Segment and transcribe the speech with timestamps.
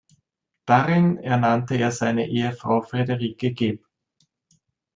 [0.65, 3.85] Darin ernannte er seine Ehefrau Friederike geb.